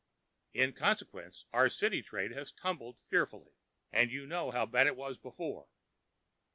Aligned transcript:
In 0.55 0.73
consequence, 0.73 1.45
our 1.53 1.69
city 1.69 2.01
trade 2.01 2.31
has 2.31 2.51
tumbled 2.51 2.97
fearfully—and 3.07 4.09
you 4.09 4.25
know 4.25 4.49
how 4.49 4.65
bad 4.65 4.87
it 4.87 4.95
was 4.95 5.19
before. 5.19 5.67